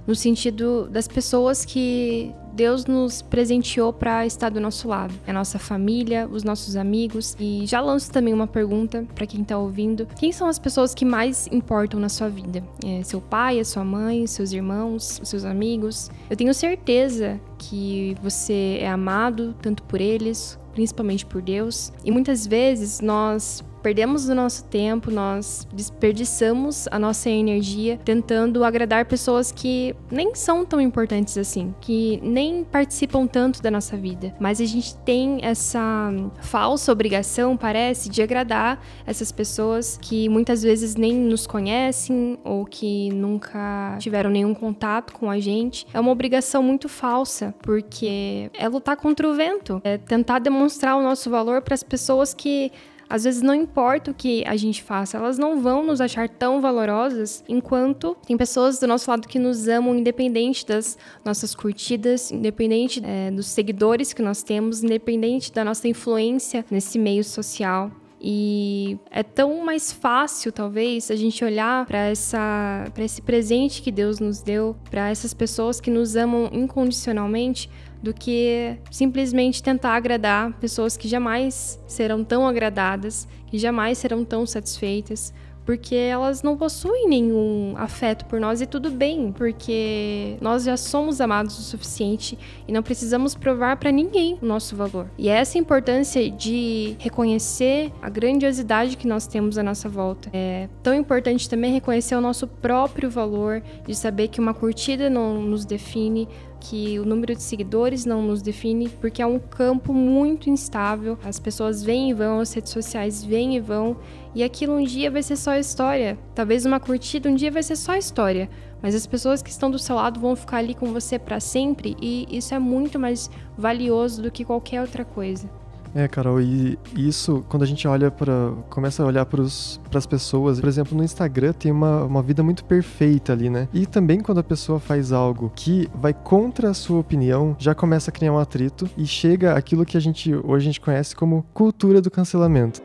no 0.05 0.15
sentido 0.15 0.87
das 0.89 1.07
pessoas 1.07 1.63
que 1.63 2.33
Deus 2.57 2.87
nos 2.87 3.21
presenteou 3.21 3.93
para 3.93 4.25
estar 4.25 4.49
do 4.49 4.59
nosso 4.59 4.87
lado. 4.87 5.13
A 5.27 5.31
nossa 5.31 5.59
família, 5.59 6.27
os 6.29 6.43
nossos 6.43 6.75
amigos. 6.75 7.37
E 7.39 7.67
já 7.67 7.79
lanço 7.79 8.11
também 8.11 8.33
uma 8.33 8.47
pergunta 8.47 9.05
para 9.13 9.27
quem 9.27 9.43
está 9.43 9.57
ouvindo: 9.59 10.07
quem 10.17 10.31
são 10.31 10.47
as 10.47 10.57
pessoas 10.57 10.95
que 10.95 11.05
mais 11.05 11.47
importam 11.51 11.99
na 11.99 12.09
sua 12.09 12.29
vida? 12.29 12.63
É 12.83 13.03
seu 13.03 13.21
pai, 13.21 13.59
a 13.59 13.65
sua 13.65 13.85
mãe, 13.85 14.25
seus 14.25 14.51
irmãos, 14.51 15.19
os 15.21 15.29
seus 15.29 15.45
amigos? 15.45 16.09
Eu 16.29 16.35
tenho 16.35 16.51
certeza 16.51 17.39
que 17.59 18.17
você 18.23 18.79
é 18.81 18.89
amado 18.89 19.55
tanto 19.61 19.83
por 19.83 20.01
eles 20.01 20.59
principalmente 20.77 21.25
por 21.25 21.41
Deus. 21.41 21.91
E 22.05 22.11
muitas 22.11 22.45
vezes 22.45 23.01
nós 23.01 23.63
perdemos 23.81 24.27
o 24.29 24.35
nosso 24.35 24.65
tempo, 24.65 25.11
nós 25.11 25.67
desperdiçamos 25.73 26.87
a 26.91 26.99
nossa 26.99 27.29
energia 27.29 27.99
tentando 28.03 28.63
agradar 28.63 29.05
pessoas 29.05 29.51
que 29.51 29.95
nem 30.11 30.35
são 30.35 30.65
tão 30.65 30.79
importantes 30.81 31.37
assim, 31.37 31.73
que 31.81 32.19
nem 32.21 32.63
participam 32.63 33.25
tanto 33.27 33.61
da 33.61 33.71
nossa 33.71 33.95
vida. 33.97 34.33
Mas 34.39 34.59
a 34.59 34.65
gente 34.65 34.95
tem 34.97 35.39
essa 35.41 36.11
falsa 36.41 36.91
obrigação, 36.91 37.55
parece, 37.55 38.09
de 38.09 38.21
agradar 38.21 38.81
essas 39.05 39.31
pessoas 39.31 39.97
que 40.01 40.29
muitas 40.29 40.63
vezes 40.63 40.95
nem 40.95 41.13
nos 41.13 41.47
conhecem 41.47 42.37
ou 42.43 42.65
que 42.65 43.09
nunca 43.11 43.95
tiveram 43.99 44.29
nenhum 44.29 44.53
contato 44.53 45.13
com 45.13 45.29
a 45.29 45.39
gente. 45.39 45.85
É 45.93 45.99
uma 45.99 46.11
obrigação 46.11 46.61
muito 46.61 46.89
falsa, 46.89 47.53
porque 47.61 48.49
é 48.53 48.67
lutar 48.67 48.97
contra 48.97 49.27
o 49.27 49.33
vento, 49.33 49.81
é 49.83 49.97
tentar 49.97 50.39
demonstrar 50.39 50.97
o 50.97 51.01
nosso 51.01 51.29
valor 51.29 51.61
para 51.61 51.73
as 51.73 51.83
pessoas 51.83 52.33
que 52.33 52.71
às 53.09 53.23
vezes 53.23 53.41
não 53.41 53.53
importa 53.53 54.11
o 54.11 54.13
que 54.13 54.43
a 54.45 54.55
gente 54.55 54.83
faça, 54.83 55.17
elas 55.17 55.37
não 55.37 55.61
vão 55.61 55.85
nos 55.85 56.01
achar 56.01 56.27
tão 56.27 56.61
valorosas 56.61 57.43
enquanto 57.47 58.15
tem 58.25 58.37
pessoas 58.37 58.79
do 58.79 58.87
nosso 58.87 59.09
lado 59.09 59.27
que 59.27 59.39
nos 59.39 59.67
amam, 59.67 59.95
independente 59.95 60.65
das 60.65 60.97
nossas 61.23 61.55
curtidas, 61.55 62.31
independente 62.31 63.01
é, 63.03 63.31
dos 63.31 63.47
seguidores 63.47 64.13
que 64.13 64.21
nós 64.21 64.43
temos, 64.43 64.83
independente 64.83 65.51
da 65.51 65.63
nossa 65.63 65.87
influência 65.87 66.65
nesse 66.69 66.99
meio 66.99 67.23
social. 67.23 67.91
E 68.29 68.99
é 69.09 69.23
tão 69.23 69.63
mais 69.63 69.89
fácil, 69.89 70.51
talvez, 70.51 71.09
a 71.09 71.15
gente 71.15 71.45
olhar 71.45 71.85
para 71.85 71.99
essa 72.07 72.83
para 72.93 73.05
esse 73.05 73.21
presente 73.21 73.81
que 73.81 73.89
Deus 73.89 74.19
nos 74.19 74.41
deu, 74.41 74.75
para 74.91 75.09
essas 75.09 75.33
pessoas 75.33 75.79
que 75.79 75.89
nos 75.89 76.17
amam 76.17 76.49
incondicionalmente, 76.51 77.69
do 78.03 78.13
que 78.13 78.77
simplesmente 78.91 79.63
tentar 79.63 79.95
agradar 79.95 80.51
pessoas 80.59 80.97
que 80.97 81.07
jamais 81.07 81.79
serão 81.87 82.21
tão 82.21 82.45
agradadas, 82.45 83.25
que 83.47 83.57
jamais 83.57 83.97
serão 83.97 84.25
tão 84.25 84.45
satisfeitas, 84.45 85.33
porque 85.67 85.95
elas 85.95 86.41
não 86.41 86.55
possuem 86.55 87.09
nenhum 87.09 87.73
afeto 87.75 88.23
por 88.23 88.39
nós 88.39 88.61
e 88.61 88.65
tudo 88.65 88.89
bem, 88.89 89.33
porque 89.33 90.37
nós 90.39 90.63
já 90.63 90.77
somos 90.77 91.19
amados 91.19 91.59
o 91.59 91.61
suficiente 91.61 92.39
e 92.65 92.71
não 92.71 92.81
precisamos 92.81 93.35
provar 93.35 93.75
para 93.75 93.91
ninguém 93.91 94.39
o 94.41 94.45
nosso 94.45 94.77
valor. 94.77 95.11
E 95.17 95.27
essa 95.27 95.57
importância 95.57 96.31
de 96.31 96.95
reconhecer 96.99 97.91
a 98.01 98.09
grandiosidade 98.09 98.95
que 98.95 99.05
nós 99.05 99.27
temos 99.27 99.57
à 99.57 99.63
nossa 99.63 99.89
volta. 99.89 100.29
É 100.31 100.69
tão 100.81 100.93
importante 100.93 101.49
também 101.49 101.73
reconhecer 101.73 102.15
o 102.15 102.21
nosso 102.21 102.47
próprio 102.47 103.09
valor, 103.09 103.61
de 103.85 103.93
saber 103.93 104.29
que 104.29 104.39
uma 104.39 104.53
curtida 104.53 105.09
não 105.09 105.41
nos 105.41 105.65
define, 105.65 106.29
que 106.59 106.99
o 106.99 107.05
número 107.05 107.35
de 107.35 107.41
seguidores 107.41 108.05
não 108.05 108.21
nos 108.21 108.41
define, 108.41 108.89
porque 108.89 109.21
é 109.21 109.25
um 109.25 109.39
campo 109.39 109.93
muito 109.93 110.49
instável. 110.49 111.17
As 111.23 111.39
pessoas 111.39 111.83
vêm 111.83 112.09
e 112.09 112.13
vão, 112.13 112.39
as 112.39 112.53
redes 112.53 112.71
sociais 112.71 113.23
vêm 113.23 113.55
e 113.55 113.59
vão, 113.59 113.97
e 114.33 114.43
aquilo 114.43 114.75
um 114.75 114.83
dia 114.83 115.09
vai 115.09 115.23
ser 115.23 115.35
só 115.35 115.55
história. 115.55 116.17
Talvez 116.35 116.65
uma 116.65 116.79
curtida 116.79 117.29
um 117.29 117.35
dia 117.35 117.51
vai 117.51 117.63
ser 117.63 117.75
só 117.75 117.95
história, 117.95 118.49
mas 118.81 118.95
as 118.95 119.07
pessoas 119.07 119.41
que 119.41 119.49
estão 119.49 119.71
do 119.71 119.79
seu 119.79 119.95
lado 119.95 120.19
vão 120.19 120.35
ficar 120.35 120.57
ali 120.57 120.73
com 120.73 120.93
você 120.93 121.17
para 121.17 121.39
sempre, 121.39 121.95
e 122.01 122.27
isso 122.29 122.53
é 122.53 122.59
muito 122.59 122.99
mais 122.99 123.29
valioso 123.57 124.21
do 124.21 124.31
que 124.31 124.45
qualquer 124.45 124.81
outra 124.81 125.03
coisa. 125.03 125.49
É, 125.97 126.07
Carol, 126.07 126.39
e 126.39 126.77
isso, 126.95 127.43
quando 127.49 127.63
a 127.63 127.65
gente 127.65 127.87
olha 127.87 128.11
para. 128.11 128.51
começa 128.69 129.01
a 129.01 129.05
olhar 129.07 129.25
para 129.25 129.41
as 129.41 130.05
pessoas, 130.07 130.59
por 130.59 130.69
exemplo, 130.69 130.95
no 130.95 131.03
Instagram 131.03 131.53
tem 131.53 131.71
uma, 131.71 132.03
uma 132.03 132.21
vida 132.21 132.43
muito 132.43 132.63
perfeita 132.65 133.33
ali, 133.33 133.49
né? 133.49 133.67
E 133.73 133.87
também 133.87 134.19
quando 134.19 134.37
a 134.37 134.43
pessoa 134.43 134.79
faz 134.79 135.11
algo 135.11 135.51
que 135.55 135.89
vai 135.95 136.13
contra 136.13 136.69
a 136.69 136.73
sua 136.75 136.99
opinião, 136.99 137.55
já 137.57 137.73
começa 137.73 138.11
a 138.11 138.13
criar 138.13 138.31
um 138.31 138.37
atrito 138.37 138.87
e 138.95 139.07
chega 139.07 139.53
aquilo 139.53 139.83
que 139.83 139.97
a 139.97 139.99
gente 139.99 140.35
hoje 140.35 140.65
a 140.65 140.69
gente 140.69 140.79
conhece 140.79 141.15
como 141.15 141.43
cultura 141.51 141.99
do 141.99 142.11
cancelamento. 142.11 142.79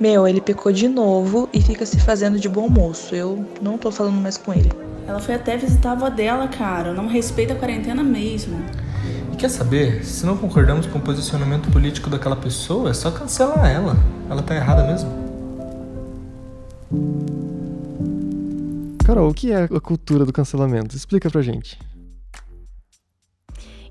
Meu, 0.00 0.26
ele 0.26 0.40
pecou 0.40 0.72
de 0.72 0.88
novo 0.88 1.48
e 1.52 1.62
fica 1.62 1.86
se 1.86 2.00
fazendo 2.00 2.40
de 2.40 2.48
bom 2.48 2.68
moço. 2.68 3.14
Eu 3.14 3.46
não 3.62 3.78
tô 3.78 3.92
falando 3.92 4.20
mais 4.20 4.36
com 4.36 4.52
ele. 4.52 4.72
Ela 5.06 5.20
foi 5.20 5.36
até 5.36 5.56
visitar 5.56 5.90
a 5.90 5.92
avó 5.92 6.08
dela, 6.08 6.48
cara. 6.48 6.92
Não 6.92 7.06
respeita 7.06 7.52
a 7.52 7.56
quarentena 7.56 8.02
mesmo. 8.02 8.58
Quer 9.40 9.48
saber? 9.48 10.04
Se 10.04 10.26
não 10.26 10.36
concordamos 10.36 10.84
com 10.84 10.98
o 10.98 11.00
posicionamento 11.00 11.70
político 11.70 12.10
daquela 12.10 12.36
pessoa, 12.36 12.90
é 12.90 12.92
só 12.92 13.10
cancelar 13.10 13.70
ela. 13.70 13.96
Ela 14.28 14.42
tá 14.42 14.54
errada 14.54 14.86
mesmo. 14.86 15.08
Carol, 19.02 19.30
o 19.30 19.32
que 19.32 19.50
é 19.50 19.62
a 19.62 19.80
cultura 19.80 20.26
do 20.26 20.32
cancelamento? 20.32 20.94
Explica 20.94 21.30
pra 21.30 21.40
gente. 21.40 21.78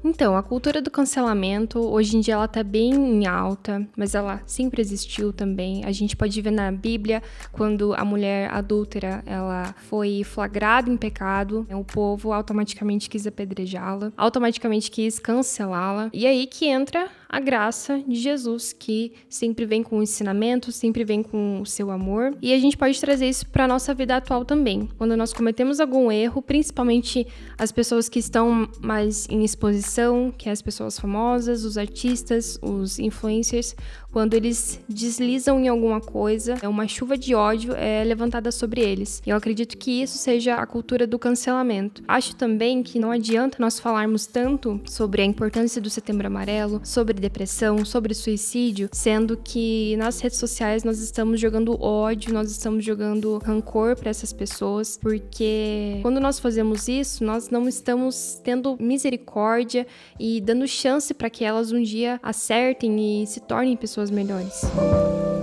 Então, 0.04 0.36
a 0.36 0.44
cultura 0.44 0.82
do 0.82 0.90
cancelamento, 0.90 1.80
hoje 1.80 2.16
em 2.16 2.22
dia 2.22 2.36
ela 2.36 2.48
tá 2.48 2.64
bem 2.64 2.94
em 2.94 3.28
alta, 3.28 3.86
mas 3.98 4.16
ela 4.16 4.42
sempre 4.46 4.82
existiu 4.82 5.34
também. 5.34 5.84
A 5.86 5.92
gente 5.92 6.16
pode 6.16 6.42
ver 6.42 6.52
na 6.52 6.72
Bíblia, 6.72 7.22
quando 7.52 7.94
a 7.94 8.06
mulher 8.06 8.50
adúltera, 8.54 9.22
ela 9.26 9.76
foi 9.90 10.24
flagrada 10.24 10.90
em 10.90 10.98
pecado, 10.98 11.68
o 11.72 11.84
povo 11.84 12.32
automaticamente 12.32 13.10
quis 13.10 13.28
apedrejá-la, 13.28 14.14
automaticamente 14.16 14.90
quis 14.90 15.20
cancelá-la. 15.20 16.10
E 16.14 16.26
aí 16.26 16.48
que 16.48 16.66
entra 16.66 17.10
a 17.30 17.40
graça 17.40 18.02
de 18.08 18.16
Jesus, 18.16 18.74
que 18.74 19.14
sempre 19.30 19.64
vem 19.64 19.84
com 19.84 20.00
o 20.00 20.04
ensinamento, 20.04 20.72
sempre 20.72 21.04
vem 21.04 21.22
com 21.22 21.62
o 21.62 21.66
seu 21.66 21.92
amor. 21.92 22.36
E 22.42 22.52
a 22.52 22.60
gente 22.60 22.76
pode 22.76 23.00
trazer 23.00 23.30
isso 23.30 23.46
para 23.48 23.68
nossa 23.68 23.94
vida 23.94 24.16
atual 24.16 24.44
também. 24.44 24.90
Quando 24.98 25.16
nós 25.16 25.32
cometemos 25.32 25.80
algum 25.80 26.12
erro, 26.12 26.42
principalmente 26.42 27.28
as 27.56 27.72
pessoas 27.72 28.10
que 28.10 28.18
estão 28.18 28.68
mais 28.82 29.28
em 29.30 29.46
exposição, 29.46 30.34
que 30.36 30.50
é 30.50 30.52
as 30.52 30.62
pessoas 30.62 31.00
famosas, 31.00 31.64
os 31.64 31.78
artistas, 31.78 32.58
os 32.64 32.98
influencers, 32.98 33.76
quando 34.12 34.34
eles 34.34 34.80
deslizam 34.90 35.60
em 35.60 35.68
alguma 35.68 36.02
coisa, 36.02 36.56
é 36.64 36.68
uma 36.68 36.88
chuva 36.88 37.16
de 37.16 37.36
ódio 37.36 37.74
é 37.76 38.04
levantada 38.04 38.52
sobre 38.52 38.82
eles. 38.82 39.22
E 39.24 39.30
eu 39.30 39.38
acredito 39.38 39.78
que 39.78 40.02
isso 40.02 40.18
seja 40.18 40.56
a 40.56 40.66
cultura 40.66 41.06
do 41.06 41.20
cancelamento. 41.20 42.02
Acho 42.08 42.36
também 42.36 42.82
que 42.82 42.98
não 42.98 43.12
adianta 43.12 43.58
nós 43.60 43.80
falarmos 43.80 44.26
tanto 44.26 44.82
sobre 44.86 45.22
a 45.22 45.26
importância 45.26 45.80
do 45.80 45.92
Setembro 45.92 46.26
Amarelo, 46.26 46.82
sobre 46.84 47.19
depressão, 47.20 47.86
sobre 47.86 48.14
suicídio, 48.14 48.90
sendo 48.92 49.38
que 49.38 49.96
nas 49.98 50.20
redes 50.20 50.40
sociais 50.40 50.84
nós 50.84 51.00
estamos 51.00 51.40
jogando 51.40 51.80
ódio, 51.82 52.34
nós 52.34 52.50
estamos 52.50 52.84
jogando 52.84 53.38
rancor 53.38 53.96
para 53.96 54.10
essas 54.10 54.34
pessoas, 54.34 54.98
porque 54.98 56.00
quando 56.02 56.20
nós 56.20 56.40
fazemos 56.40 56.88
isso, 56.88 57.24
nós 57.24 57.50
não 57.50 57.68
estamos 57.68 58.40
tendo 58.44 58.78
misericórdia 58.80 59.86
e 60.20 60.42
dando 60.42 60.68
chance 60.68 61.14
para 61.14 61.30
que 61.30 61.44
elas 61.44 61.72
um 61.72 61.82
dia 61.82 62.20
acertem 62.24 63.22
e 63.22 63.28
se 63.28 63.40
tornem 63.40 63.76
pessoas 63.76 64.00
pessoas 64.00 64.12
melhores 64.12 65.39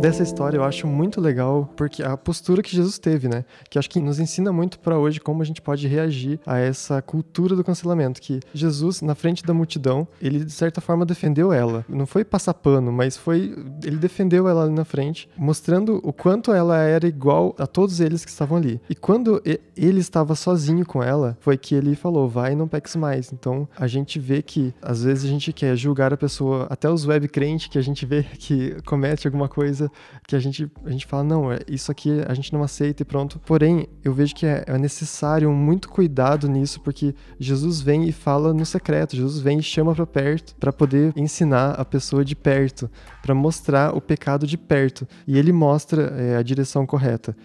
dessa 0.00 0.22
história 0.22 0.56
eu 0.56 0.64
acho 0.64 0.86
muito 0.86 1.20
legal 1.20 1.72
porque 1.76 2.02
a 2.02 2.16
postura 2.16 2.62
que 2.62 2.74
Jesus 2.74 2.98
teve, 2.98 3.28
né? 3.28 3.44
Que 3.68 3.78
acho 3.78 3.90
que 3.90 4.00
nos 4.00 4.20
ensina 4.20 4.52
muito 4.52 4.78
para 4.78 4.96
hoje 4.96 5.20
como 5.20 5.42
a 5.42 5.44
gente 5.44 5.60
pode 5.60 5.88
reagir 5.88 6.38
a 6.46 6.58
essa 6.58 7.02
cultura 7.02 7.56
do 7.56 7.64
cancelamento. 7.64 8.20
Que 8.20 8.40
Jesus, 8.54 9.02
na 9.02 9.14
frente 9.14 9.44
da 9.44 9.52
multidão, 9.52 10.06
ele 10.22 10.44
de 10.44 10.52
certa 10.52 10.80
forma 10.80 11.04
defendeu 11.04 11.52
ela. 11.52 11.84
Não 11.88 12.06
foi 12.06 12.24
passar 12.24 12.54
pano, 12.54 12.92
mas 12.92 13.16
foi. 13.16 13.54
Ele 13.82 13.96
defendeu 13.96 14.48
ela 14.48 14.64
ali 14.64 14.72
na 14.72 14.84
frente, 14.84 15.28
mostrando 15.36 16.00
o 16.04 16.12
quanto 16.12 16.52
ela 16.52 16.78
era 16.78 17.06
igual 17.06 17.54
a 17.58 17.66
todos 17.66 18.00
eles 18.00 18.24
que 18.24 18.30
estavam 18.30 18.56
ali. 18.56 18.80
E 18.88 18.94
quando 18.94 19.42
ele 19.76 20.00
estava 20.00 20.34
sozinho 20.34 20.86
com 20.86 21.02
ela, 21.02 21.36
foi 21.40 21.58
que 21.58 21.74
ele 21.74 21.96
falou: 21.96 22.28
vai 22.28 22.52
e 22.52 22.56
não 22.56 22.68
peques 22.68 22.94
mais. 22.94 23.32
Então 23.32 23.68
a 23.76 23.88
gente 23.88 24.20
vê 24.20 24.42
que 24.42 24.72
às 24.80 25.02
vezes 25.02 25.24
a 25.24 25.28
gente 25.28 25.52
quer 25.52 25.76
julgar 25.76 26.12
a 26.12 26.16
pessoa, 26.16 26.66
até 26.70 26.88
os 26.88 27.04
web 27.04 27.26
crentes 27.28 27.66
que 27.66 27.78
a 27.78 27.82
gente 27.82 28.06
vê 28.06 28.22
que 28.38 28.76
comete 28.82 29.26
alguma 29.26 29.48
coisa 29.48 29.87
que 30.26 30.36
a 30.36 30.38
gente, 30.38 30.70
a 30.84 30.90
gente 30.90 31.06
fala, 31.06 31.24
não, 31.24 31.52
é, 31.52 31.58
isso 31.68 31.90
aqui 31.90 32.20
a 32.26 32.34
gente 32.34 32.52
não 32.52 32.62
aceita 32.62 33.02
e 33.02 33.04
pronto. 33.04 33.38
Porém, 33.40 33.88
eu 34.04 34.12
vejo 34.12 34.34
que 34.34 34.46
é, 34.46 34.64
é 34.66 34.78
necessário 34.78 35.50
muito 35.52 35.88
cuidado 35.88 36.48
nisso, 36.48 36.80
porque 36.80 37.14
Jesus 37.38 37.80
vem 37.80 38.08
e 38.08 38.12
fala 38.12 38.52
no 38.52 38.64
secreto, 38.64 39.16
Jesus 39.16 39.40
vem 39.40 39.58
e 39.58 39.62
chama 39.62 39.94
para 39.94 40.06
perto 40.06 40.54
para 40.56 40.72
poder 40.72 41.12
ensinar 41.16 41.72
a 41.72 41.84
pessoa 41.84 42.24
de 42.24 42.34
perto, 42.34 42.90
para 43.22 43.34
mostrar 43.34 43.96
o 43.96 44.00
pecado 44.00 44.46
de 44.46 44.56
perto. 44.56 45.06
E 45.26 45.38
ele 45.38 45.52
mostra 45.52 46.02
é, 46.16 46.36
a 46.36 46.42
direção 46.42 46.86
correta. 46.86 47.36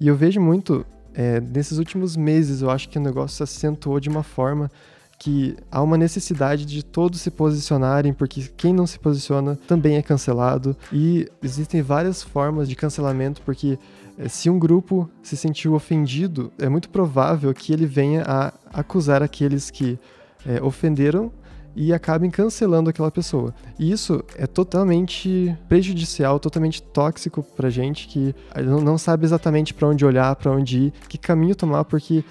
E 0.00 0.08
eu 0.08 0.16
vejo 0.16 0.40
muito, 0.40 0.84
é, 1.14 1.40
nesses 1.40 1.78
últimos 1.78 2.16
meses, 2.16 2.62
eu 2.62 2.70
acho 2.70 2.88
que 2.88 2.98
o 2.98 3.00
negócio 3.00 3.36
se 3.36 3.42
acentuou 3.42 4.00
de 4.00 4.08
uma 4.08 4.22
forma 4.22 4.70
que 5.18 5.56
há 5.70 5.82
uma 5.82 5.96
necessidade 5.96 6.64
de 6.64 6.84
todos 6.84 7.20
se 7.20 7.30
posicionarem, 7.30 8.12
porque 8.12 8.48
quem 8.56 8.72
não 8.72 8.86
se 8.86 8.98
posiciona 8.98 9.56
também 9.66 9.96
é 9.96 10.02
cancelado. 10.02 10.76
E 10.92 11.28
existem 11.42 11.82
várias 11.82 12.22
formas 12.22 12.68
de 12.68 12.76
cancelamento, 12.76 13.40
porque 13.42 13.78
eh, 14.18 14.28
se 14.28 14.50
um 14.50 14.58
grupo 14.58 15.08
se 15.22 15.36
sentiu 15.36 15.74
ofendido, 15.74 16.52
é 16.58 16.68
muito 16.68 16.88
provável 16.88 17.52
que 17.54 17.72
ele 17.72 17.86
venha 17.86 18.22
a 18.26 18.52
acusar 18.72 19.22
aqueles 19.22 19.70
que 19.70 19.98
é, 20.46 20.62
ofenderam 20.62 21.32
e 21.76 21.92
acabem 21.92 22.30
cancelando 22.30 22.88
aquela 22.88 23.10
pessoa. 23.10 23.52
E 23.78 23.90
isso 23.90 24.22
é 24.36 24.46
totalmente 24.46 25.56
prejudicial, 25.68 26.38
totalmente 26.38 26.82
tóxico 26.82 27.42
pra 27.42 27.68
gente 27.68 28.06
que 28.06 28.34
não 28.62 28.96
sabe 28.96 29.24
exatamente 29.24 29.74
para 29.74 29.88
onde 29.88 30.04
olhar, 30.04 30.36
para 30.36 30.52
onde 30.52 30.78
ir, 30.78 30.92
que 31.08 31.18
caminho 31.18 31.54
tomar, 31.54 31.84
porque 31.84 32.24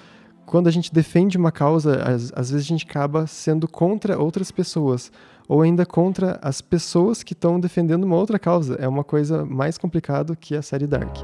quando 0.46 0.68
a 0.68 0.70
gente 0.70 0.92
defende 0.92 1.36
uma 1.36 1.50
causa, 1.50 2.02
às, 2.02 2.32
às 2.34 2.50
vezes 2.50 2.66
a 2.66 2.68
gente 2.68 2.86
acaba 2.88 3.26
sendo 3.26 3.66
contra 3.66 4.18
outras 4.18 4.50
pessoas 4.50 5.10
ou 5.48 5.62
ainda 5.62 5.84
contra 5.84 6.38
as 6.42 6.60
pessoas 6.60 7.22
que 7.22 7.32
estão 7.32 7.60
defendendo 7.60 8.04
uma 8.04 8.16
outra 8.16 8.38
causa. 8.38 8.76
É 8.76 8.88
uma 8.88 9.04
coisa 9.04 9.44
mais 9.44 9.76
complicada 9.76 10.34
que 10.34 10.54
a 10.56 10.62
série 10.62 10.86
Dark. 10.86 11.18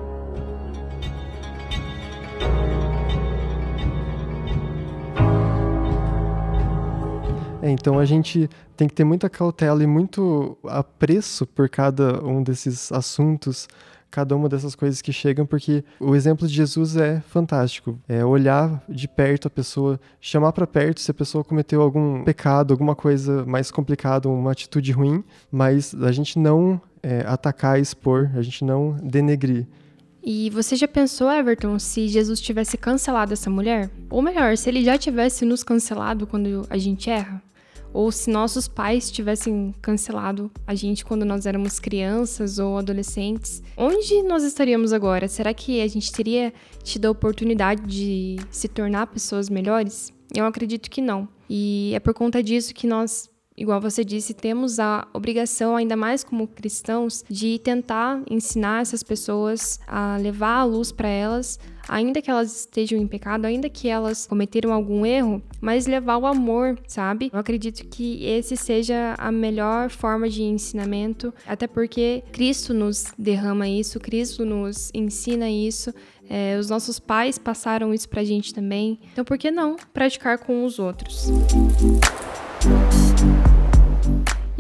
É, 7.63 7.71
então 7.71 7.99
a 7.99 8.05
gente 8.07 8.49
tem 8.77 8.89
que 8.89 8.95
ter 8.95 9.05
muita 9.05 9.29
cautela 9.29 9.83
e 9.83 9.87
muito 9.87 10.57
apreço 10.65 11.47
por 11.47 11.69
cada 11.69 12.25
um 12.25 12.43
desses 12.43 12.91
assuntos, 12.91 13.69
cada 14.11 14.35
uma 14.35 14.49
dessas 14.49 14.75
coisas 14.75 15.01
que 15.01 15.13
chegam, 15.13 15.47
porque 15.47 15.85
o 15.99 16.15
exemplo 16.15 16.47
de 16.47 16.55
Jesus 16.55 16.97
é 16.97 17.21
fantástico. 17.21 17.99
É 18.09 18.25
olhar 18.25 18.83
de 18.89 19.07
perto 19.07 19.47
a 19.47 19.51
pessoa, 19.51 20.01
chamar 20.21 20.53
para 20.53 20.67
perto 20.67 21.01
se 21.01 21.11
a 21.11 21.15
pessoa 21.15 21.45
cometeu 21.45 21.81
algum 21.81 22.25
pecado, 22.25 22.73
alguma 22.73 22.97
coisa 22.97 23.45
mais 23.47 23.71
complicada, 23.71 24.29
uma 24.29 24.53
atitude 24.53 24.93
ruim, 24.93 25.23
mas 25.51 25.95
a 25.95 26.13
gente 26.13 26.39
não 26.39 26.81
é, 27.03 27.25
atacar, 27.27 27.81
expor, 27.81 28.31
a 28.35 28.43
gente 28.43 28.65
não 28.65 28.97
denegrir. 29.03 29.67
E 30.23 30.51
você 30.51 30.77
já 30.77 30.87
pensou, 30.87 31.31
Everton, 31.31 31.79
se 31.79 32.07
Jesus 32.09 32.41
tivesse 32.41 32.77
cancelado 32.77 33.33
essa 33.33 33.49
mulher? 33.49 33.91
Ou 34.11 34.21
melhor, 34.21 34.57
se 34.57 34.69
ele 34.69 34.85
já 34.85 34.99
tivesse 34.99 35.47
nos 35.47 35.63
cancelado 35.63 36.27
quando 36.27 36.67
a 36.69 36.77
gente 36.77 37.09
erra? 37.09 37.43
Ou 37.93 38.11
se 38.13 38.31
nossos 38.31 38.69
pais 38.69 39.11
tivessem 39.11 39.75
cancelado 39.81 40.51
a 40.67 40.75
gente 40.75 41.05
quando 41.05 41.25
nós 41.25 41.47
éramos 41.47 41.79
crianças 41.79 42.59
ou 42.59 42.79
adolescentes, 42.79 43.63
onde 43.77 44.23
nós 44.23 44.43
estaríamos 44.43 44.93
agora? 44.93 45.29
Será 45.29 45.53
que 45.53 45.81
a 45.81 45.87
gente 45.89 46.13
teria 46.13 46.53
tido 46.83 47.07
a 47.07 47.11
oportunidade 47.11 47.83
de 47.87 48.37
se 48.51 48.69
tornar 48.69 49.07
pessoas 49.07 49.49
melhores? 49.49 50.13
Eu 50.35 50.45
acredito 50.47 50.91
que 50.91 51.01
não. 51.01 51.29
E 51.49 51.93
é 51.95 52.01
por 52.01 52.15
conta 52.15 52.43
disso 52.43 52.73
que 52.73 52.87
nós 52.87 53.29
igual 53.61 53.79
você 53.79 54.03
disse, 54.03 54.33
temos 54.33 54.81
a 54.81 55.07
obrigação, 55.13 55.77
ainda 55.77 55.95
mais 55.95 56.25
como 56.25 56.49
cristãos, 56.49 57.23
de 57.29 57.59
tentar 57.59 58.23
ensinar 58.29 58.81
essas 58.81 59.03
pessoas 59.03 59.79
a 59.87 60.17
levar 60.17 60.61
a 60.61 60.65
luz 60.65 60.91
para 60.91 61.09
elas, 61.09 61.61
ainda 61.87 62.23
que 62.23 62.31
elas 62.31 62.61
estejam 62.61 62.99
em 62.99 63.07
pecado, 63.07 63.45
ainda 63.45 63.69
que 63.69 63.87
elas 63.87 64.27
cometeram 64.27 64.73
algum 64.73 65.05
erro, 65.05 65.43
mas 65.61 65.87
levar 65.87 66.17
o 66.17 66.27
amor, 66.27 66.79
sabe? 66.87 67.31
Eu 67.33 67.39
acredito 67.39 67.87
que 67.87 68.25
esse 68.25 68.57
seja 68.57 69.15
a 69.19 69.31
melhor 69.31 69.91
forma 69.91 70.29
de 70.29 70.43
ensinamento, 70.43 71.35
até 71.47 71.67
porque 71.67 72.25
Cristo 72.33 72.73
nos 72.73 73.13
derrama 73.19 73.69
isso, 73.69 74.01
Cristo 74.01 74.45
nos 74.47 74.91
ensina 74.95 75.51
isso. 75.51 75.93
É, 76.33 76.57
os 76.57 76.71
nossos 76.71 77.01
pais 77.01 77.39
passaram 77.39 77.93
isso 77.93 78.09
pra 78.09 78.23
gente 78.23 78.55
também. 78.55 79.01
Então, 79.13 79.25
por 79.25 79.37
que 79.37 79.51
não 79.51 79.77
praticar 79.93 80.39
com 80.39 80.65
os 80.65 80.79
outros? 80.79 81.29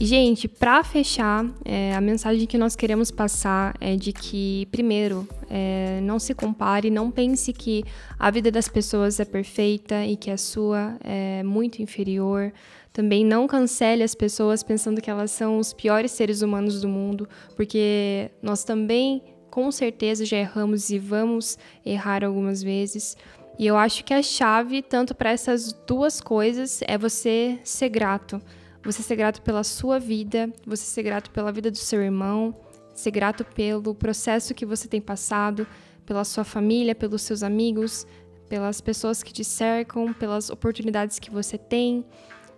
Gente, 0.02 0.49
para 0.49 0.83
fechar, 0.83 1.45
é, 1.62 1.95
a 1.95 2.00
mensagem 2.00 2.47
que 2.47 2.57
nós 2.57 2.75
queremos 2.75 3.11
passar 3.11 3.76
é 3.78 3.97
de 3.97 4.14
que, 4.14 4.66
primeiro, 4.73 5.28
é, 5.50 6.00
não 6.02 6.19
se 6.19 6.33
compare, 6.33 6.88
não 6.88 7.11
pense 7.11 7.52
que 7.52 7.85
a 8.19 8.30
vida 8.30 8.50
das 8.50 8.66
pessoas 8.66 9.21
é 9.21 9.26
perfeita 9.26 10.02
e 10.07 10.16
que 10.16 10.30
a 10.30 10.38
sua 10.38 10.97
é 11.04 11.42
muito 11.42 11.83
inferior. 11.83 12.50
Também 12.95 13.26
não 13.26 13.47
cancele 13.47 14.02
as 14.02 14.14
pessoas 14.14 14.62
pensando 14.62 15.02
que 15.02 15.11
elas 15.11 15.33
são 15.33 15.59
os 15.59 15.75
piores 15.75 16.12
seres 16.12 16.40
humanos 16.40 16.80
do 16.80 16.88
mundo, 16.88 17.28
porque 17.54 18.30
nós 18.40 18.64
também, 18.64 19.23
com 19.50 19.71
certeza, 19.71 20.25
já 20.25 20.38
erramos 20.38 20.88
e 20.88 20.99
vamos 20.99 21.59
errar 21.85 22.25
algumas 22.25 22.62
vezes. 22.62 23.19
E 23.59 23.66
eu 23.66 23.76
acho 23.76 24.02
que 24.02 24.14
a 24.14 24.23
chave, 24.23 24.80
tanto 24.80 25.14
para 25.14 25.28
essas 25.28 25.75
duas 25.87 26.23
coisas, 26.23 26.80
é 26.87 26.97
você 26.97 27.59
ser 27.62 27.90
grato 27.90 28.40
você 28.84 29.02
ser 29.02 29.16
grato 29.16 29.42
pela 29.42 29.62
sua 29.62 29.99
vida, 29.99 30.52
você 30.66 30.84
ser 30.84 31.02
grato 31.02 31.30
pela 31.30 31.52
vida 31.52 31.70
do 31.70 31.76
seu 31.76 32.02
irmão, 32.02 32.54
ser 32.94 33.10
grato 33.10 33.44
pelo 33.44 33.94
processo 33.94 34.54
que 34.54 34.64
você 34.64 34.88
tem 34.88 35.00
passado, 35.00 35.66
pela 36.06 36.25
sua 36.25 36.44
família, 36.44 36.94
pelos 36.94 37.22
seus 37.22 37.42
amigos, 37.42 38.06
pelas 38.49 38.80
pessoas 38.80 39.22
que 39.22 39.32
te 39.32 39.44
cercam, 39.44 40.12
pelas 40.12 40.50
oportunidades 40.50 41.18
que 41.18 41.30
você 41.30 41.56
tem. 41.56 42.04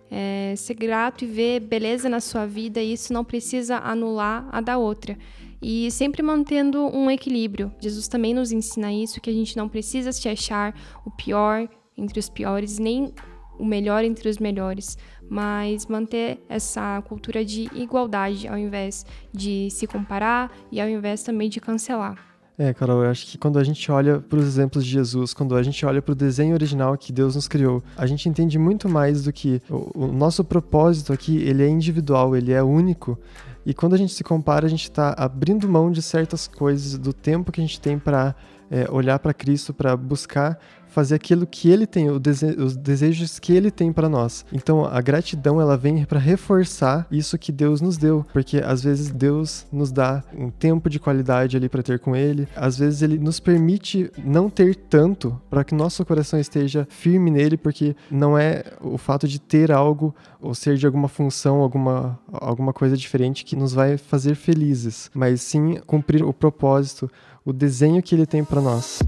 É, 0.09 0.53
ser 0.55 0.75
grato 0.75 1.23
e 1.23 1.27
ver 1.27 1.59
beleza 1.59 2.07
na 2.07 2.19
sua 2.19 2.45
vida, 2.45 2.79
e 2.79 2.93
isso 2.93 3.11
não 3.11 3.23
precisa 3.23 3.77
anular 3.77 4.47
a 4.51 4.61
da 4.61 4.77
outra. 4.77 5.17
E 5.61 5.89
sempre 5.89 6.21
mantendo 6.21 6.85
um 6.85 7.09
equilíbrio. 7.09 7.71
Jesus 7.79 8.07
também 8.07 8.33
nos 8.33 8.51
ensina 8.51 8.93
isso, 8.93 9.19
que 9.19 9.29
a 9.29 9.33
gente 9.33 9.57
não 9.57 9.67
precisa 9.67 10.11
se 10.11 10.29
achar 10.29 10.75
o 11.05 11.09
pior 11.09 11.67
entre 11.97 12.19
os 12.19 12.29
piores, 12.29 12.77
nem 12.77 13.13
o 13.57 13.65
melhor 13.65 14.03
entre 14.03 14.29
os 14.29 14.37
melhores, 14.37 14.97
mas 15.29 15.85
manter 15.87 16.43
essa 16.47 17.01
cultura 17.07 17.43
de 17.43 17.69
igualdade 17.73 18.47
ao 18.47 18.57
invés 18.57 19.05
de 19.31 19.69
se 19.71 19.87
comparar 19.87 20.51
e 20.71 20.79
ao 20.79 20.87
invés 20.87 21.23
também 21.23 21.49
de 21.49 21.59
cancelar. 21.59 22.33
É, 22.57 22.71
Carol, 22.71 23.03
eu 23.03 23.09
acho 23.09 23.25
que 23.25 23.37
quando 23.37 23.57
a 23.57 23.63
gente 23.63 23.91
olha 23.91 24.19
para 24.19 24.37
os 24.37 24.45
exemplos 24.45 24.85
de 24.85 24.91
Jesus, 24.91 25.33
quando 25.33 25.55
a 25.55 25.63
gente 25.63 25.83
olha 25.85 26.03
para 26.03 26.11
o 26.11 26.15
desenho 26.15 26.53
original 26.53 26.95
que 26.95 27.11
Deus 27.11 27.35
nos 27.35 27.47
criou, 27.47 27.83
a 27.97 28.05
gente 28.05 28.29
entende 28.29 28.59
muito 28.59 28.87
mais 28.87 29.23
do 29.23 29.33
que 29.33 29.59
o, 29.69 30.05
o 30.05 30.07
nosso 30.07 30.43
propósito 30.43 31.11
aqui, 31.11 31.37
ele 31.37 31.63
é 31.63 31.67
individual, 31.67 32.35
ele 32.35 32.51
é 32.51 32.61
único. 32.61 33.17
E 33.65 33.73
quando 33.73 33.93
a 33.93 33.97
gente 33.97 34.13
se 34.13 34.23
compara, 34.23 34.67
a 34.67 34.69
gente 34.69 34.83
está 34.83 35.15
abrindo 35.17 35.67
mão 35.67 35.91
de 35.91 36.01
certas 36.01 36.47
coisas, 36.47 36.97
do 36.97 37.11
tempo 37.11 37.51
que 37.51 37.59
a 37.59 37.63
gente 37.63 37.81
tem 37.81 37.97
para 37.97 38.35
é, 38.69 38.89
olhar 38.89 39.19
para 39.19 39.33
Cristo, 39.33 39.73
para 39.73 39.95
buscar 39.95 40.59
fazer 40.93 41.15
aquilo 41.15 41.47
que 41.47 41.69
ele 41.69 41.87
tem, 41.87 42.07
os 42.09 42.77
desejos 42.77 43.39
que 43.39 43.51
ele 43.51 43.71
tem 43.71 43.91
para 43.91 44.07
nós. 44.07 44.45
Então 44.53 44.85
a 44.85 45.01
gratidão 45.01 45.59
ela 45.59 45.75
vem 45.75 46.05
para 46.05 46.19
reforçar 46.19 47.07
isso 47.11 47.37
que 47.37 47.51
Deus 47.51 47.81
nos 47.81 47.97
deu, 47.97 48.23
porque 48.31 48.59
às 48.59 48.83
vezes 48.83 49.09
Deus 49.09 49.65
nos 49.71 49.91
dá 49.91 50.23
um 50.37 50.51
tempo 50.51 50.89
de 50.89 50.99
qualidade 50.99 51.57
ali 51.57 51.67
para 51.67 51.81
ter 51.81 51.97
com 51.99 52.15
ele, 52.15 52.47
às 52.55 52.77
vezes 52.77 53.01
ele 53.01 53.17
nos 53.17 53.39
permite 53.39 54.11
não 54.23 54.49
ter 54.49 54.75
tanto 54.75 55.41
para 55.49 55.63
que 55.63 55.73
nosso 55.73 56.05
coração 56.05 56.39
esteja 56.39 56.87
firme 56.89 57.31
nele, 57.31 57.57
porque 57.57 57.95
não 58.11 58.37
é 58.37 58.63
o 58.79 58.97
fato 58.97 59.27
de 59.27 59.41
ter 59.41 59.71
algo 59.71 60.13
ou 60.39 60.53
ser 60.53 60.77
de 60.77 60.85
alguma 60.85 61.07
função, 61.07 61.61
alguma 61.61 62.19
alguma 62.31 62.73
coisa 62.73 62.95
diferente 62.95 63.43
que 63.43 63.55
nos 63.55 63.73
vai 63.73 63.97
fazer 63.97 64.35
felizes, 64.35 65.09
mas 65.13 65.41
sim 65.41 65.79
cumprir 65.87 66.23
o 66.23 66.33
propósito, 66.33 67.09
o 67.45 67.51
desenho 67.51 68.01
que 68.01 68.15
ele 68.15 68.25
tem 68.25 68.43
para 68.43 68.61
nós. 68.61 68.99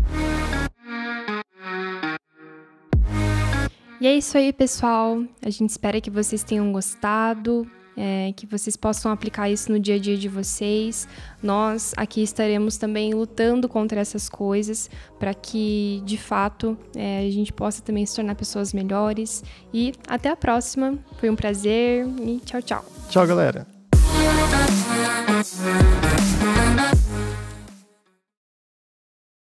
E 4.00 4.08
é 4.08 4.16
isso 4.16 4.38
aí, 4.38 4.52
pessoal. 4.52 5.24
A 5.44 5.50
gente 5.50 5.70
espera 5.70 6.00
que 6.02 6.10
vocês 6.10 6.44
tenham 6.44 6.72
gostado. 6.72 7.68
É, 7.98 8.34
que 8.36 8.46
vocês 8.46 8.76
possam 8.76 9.10
aplicar 9.10 9.50
isso 9.50 9.72
no 9.72 9.80
dia 9.80 9.96
a 9.96 9.98
dia 9.98 10.18
de 10.18 10.28
vocês. 10.28 11.08
Nós 11.42 11.94
aqui 11.96 12.22
estaremos 12.22 12.76
também 12.76 13.14
lutando 13.14 13.70
contra 13.70 14.02
essas 14.02 14.28
coisas 14.28 14.90
para 15.18 15.34
que, 15.34 16.04
de 16.04 16.18
fato, 16.18 16.78
é, 16.94 17.26
a 17.26 17.32
gente 17.32 17.54
possa 17.54 17.82
também 17.82 18.06
se 18.06 18.14
tornar 18.14 18.36
pessoas 18.36 18.74
melhores. 18.74 19.46
E 19.74 19.94
até 20.10 20.30
a 20.30 20.36
próxima. 20.36 21.00
Foi 21.20 21.30
um 21.30 21.38
prazer 21.38 22.06
e 22.22 22.42
tchau, 22.46 22.62
tchau. 22.62 22.86
Tchau, 23.10 23.26
galera. 23.26 23.66